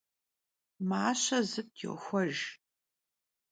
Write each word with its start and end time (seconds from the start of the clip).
Maşe 0.89 1.39
zıt' 1.49 1.79
yoxuejj. 1.81 2.41